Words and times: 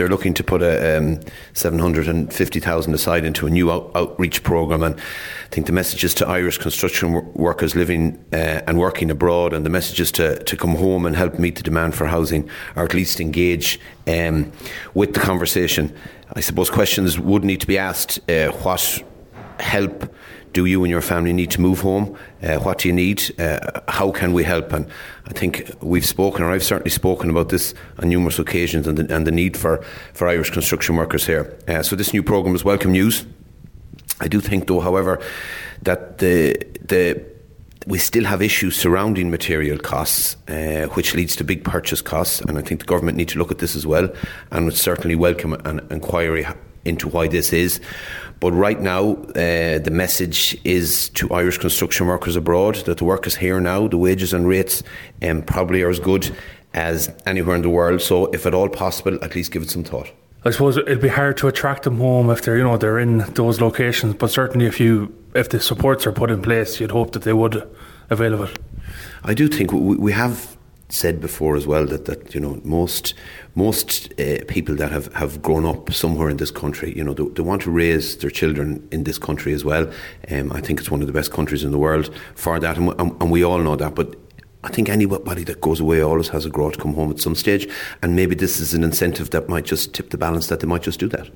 they're 0.00 0.08
looking 0.08 0.32
to 0.32 0.42
put 0.42 0.62
a 0.62 0.96
um, 0.96 1.20
seven 1.52 1.78
hundred 1.78 2.08
and 2.08 2.32
fifty 2.32 2.58
thousand 2.58 2.94
aside 2.94 3.22
into 3.22 3.46
a 3.46 3.50
new 3.50 3.70
out- 3.70 3.90
outreach 3.94 4.42
program, 4.42 4.82
and 4.82 4.94
I 4.98 5.48
think 5.50 5.66
the 5.66 5.74
messages 5.74 6.14
to 6.14 6.26
Irish 6.26 6.56
construction 6.56 7.12
w- 7.12 7.32
workers 7.34 7.76
living 7.76 8.18
uh, 8.32 8.62
and 8.66 8.78
working 8.78 9.10
abroad, 9.10 9.52
and 9.52 9.66
the 9.66 9.70
messages 9.70 10.10
to 10.12 10.42
to 10.42 10.56
come 10.56 10.76
home 10.76 11.04
and 11.04 11.14
help 11.14 11.38
meet 11.38 11.56
the 11.56 11.62
demand 11.62 11.94
for 11.94 12.06
housing, 12.06 12.48
or 12.76 12.84
at 12.84 12.94
least 12.94 13.20
engage 13.20 13.78
um, 14.06 14.50
with 14.94 15.12
the 15.12 15.20
conversation. 15.20 15.94
I 16.32 16.40
suppose 16.40 16.70
questions 16.70 17.18
would 17.18 17.44
need 17.44 17.60
to 17.60 17.66
be 17.66 17.76
asked: 17.76 18.20
uh, 18.30 18.52
What 18.52 19.02
help? 19.60 20.12
do 20.52 20.66
you 20.66 20.82
and 20.82 20.90
your 20.90 21.00
family 21.00 21.32
need 21.32 21.50
to 21.52 21.60
move 21.60 21.80
home? 21.80 22.16
Uh, 22.42 22.56
what 22.58 22.78
do 22.78 22.88
you 22.88 22.94
need? 22.94 23.38
Uh, 23.40 23.80
how 23.88 24.10
can 24.10 24.32
we 24.32 24.42
help? 24.42 24.72
And 24.72 24.86
I 25.26 25.32
think 25.32 25.70
we've 25.80 26.04
spoken, 26.04 26.42
or 26.42 26.50
I've 26.50 26.64
certainly 26.64 26.90
spoken 26.90 27.30
about 27.30 27.50
this 27.50 27.74
on 27.98 28.08
numerous 28.08 28.38
occasions, 28.38 28.86
and 28.86 28.98
the, 28.98 29.14
and 29.14 29.26
the 29.26 29.32
need 29.32 29.56
for, 29.56 29.84
for 30.12 30.28
Irish 30.28 30.50
construction 30.50 30.96
workers 30.96 31.26
here. 31.26 31.56
Uh, 31.68 31.82
so 31.82 31.94
this 31.94 32.12
new 32.12 32.22
programme 32.22 32.54
is 32.54 32.64
welcome 32.64 32.92
news. 32.92 33.24
I 34.20 34.28
do 34.28 34.40
think, 34.40 34.66
though, 34.66 34.80
however, 34.80 35.20
that 35.82 36.18
the 36.18 36.56
the 36.82 37.24
we 37.86 37.98
still 37.98 38.24
have 38.24 38.42
issues 38.42 38.76
surrounding 38.76 39.30
material 39.30 39.78
costs, 39.78 40.36
uh, 40.48 40.86
which 40.92 41.14
leads 41.14 41.34
to 41.36 41.44
big 41.44 41.64
purchase 41.64 42.02
costs, 42.02 42.40
and 42.42 42.58
I 42.58 42.60
think 42.60 42.80
the 42.80 42.86
government 42.86 43.16
need 43.16 43.28
to 43.28 43.38
look 43.38 43.50
at 43.50 43.58
this 43.58 43.74
as 43.74 43.86
well, 43.86 44.10
and 44.50 44.66
would 44.66 44.76
certainly 44.76 45.16
welcome 45.16 45.54
an 45.54 45.86
inquiry 45.90 46.46
into 46.84 47.08
why 47.08 47.28
this 47.28 47.52
is. 47.52 47.80
But 48.40 48.52
right 48.52 48.80
now, 48.80 49.12
uh, 49.12 49.78
the 49.78 49.90
message 49.92 50.56
is 50.64 51.10
to 51.10 51.30
Irish 51.32 51.58
construction 51.58 52.06
workers 52.06 52.36
abroad 52.36 52.76
that 52.86 52.98
the 52.98 53.04
work 53.04 53.26
is 53.26 53.36
here 53.36 53.60
now, 53.60 53.86
the 53.86 53.98
wages 53.98 54.32
and 54.32 54.48
rates 54.48 54.82
um, 55.22 55.42
probably 55.42 55.82
are 55.82 55.90
as 55.90 56.00
good 56.00 56.34
as 56.72 57.14
anywhere 57.26 57.56
in 57.56 57.62
the 57.62 57.68
world. 57.68 58.00
So, 58.00 58.26
if 58.26 58.46
at 58.46 58.54
all 58.54 58.68
possible, 58.68 59.22
at 59.22 59.34
least 59.34 59.52
give 59.52 59.62
it 59.62 59.70
some 59.70 59.84
thought. 59.84 60.10
I 60.42 60.50
suppose 60.50 60.78
it'd 60.78 61.02
be 61.02 61.08
hard 61.08 61.36
to 61.38 61.48
attract 61.48 61.82
them 61.82 61.98
home 61.98 62.30
if 62.30 62.40
they're 62.42 62.56
you 62.56 62.64
know 62.64 62.78
they're 62.78 62.98
in 62.98 63.18
those 63.34 63.60
locations. 63.60 64.14
But 64.14 64.30
certainly, 64.30 64.66
if 64.66 64.80
you 64.80 65.14
if 65.34 65.50
the 65.50 65.60
supports 65.60 66.06
are 66.06 66.12
put 66.12 66.30
in 66.30 66.40
place, 66.40 66.80
you'd 66.80 66.92
hope 66.92 67.12
that 67.12 67.22
they 67.22 67.34
would 67.34 67.68
avail 68.08 68.34
of 68.34 68.50
it. 68.50 68.58
I 69.22 69.34
do 69.34 69.48
think 69.48 69.72
we, 69.72 69.96
we 69.96 70.12
have 70.12 70.56
said 70.92 71.20
before 71.20 71.56
as 71.56 71.66
well 71.66 71.86
that, 71.86 72.04
that 72.04 72.34
you 72.34 72.40
know 72.40 72.60
most 72.64 73.14
most 73.54 74.12
uh, 74.20 74.38
people 74.48 74.74
that 74.76 74.92
have, 74.92 75.12
have 75.14 75.42
grown 75.42 75.66
up 75.66 75.92
somewhere 75.92 76.28
in 76.28 76.36
this 76.36 76.50
country, 76.50 76.96
you 76.96 77.02
know, 77.02 77.12
they, 77.12 77.24
they 77.24 77.42
want 77.42 77.62
to 77.62 77.70
raise 77.70 78.16
their 78.18 78.30
children 78.30 78.86
in 78.92 79.04
this 79.04 79.18
country 79.18 79.52
as 79.52 79.64
well. 79.64 79.90
Um, 80.30 80.52
I 80.52 80.60
think 80.60 80.78
it's 80.78 80.90
one 80.90 81.00
of 81.00 81.08
the 81.08 81.12
best 81.12 81.32
countries 81.32 81.64
in 81.64 81.72
the 81.72 81.78
world 81.78 82.14
for 82.34 82.60
that, 82.60 82.78
and, 82.78 82.88
and, 83.00 83.20
and 83.20 83.30
we 83.30 83.42
all 83.42 83.58
know 83.58 83.76
that. 83.76 83.94
But 83.94 84.16
I 84.62 84.68
think 84.68 84.88
anybody 84.88 85.44
that 85.44 85.60
goes 85.60 85.80
away 85.80 86.00
always 86.00 86.28
has 86.28 86.44
a 86.44 86.50
grow 86.50 86.70
to 86.70 86.78
come 86.78 86.94
home 86.94 87.10
at 87.10 87.18
some 87.18 87.34
stage, 87.34 87.68
and 88.02 88.14
maybe 88.14 88.34
this 88.34 88.60
is 88.60 88.74
an 88.74 88.84
incentive 88.84 89.30
that 89.30 89.48
might 89.48 89.64
just 89.64 89.94
tip 89.94 90.10
the 90.10 90.18
balance 90.18 90.48
that 90.48 90.60
they 90.60 90.66
might 90.66 90.82
just 90.82 91.00
do 91.00 91.08
that. 91.08 91.28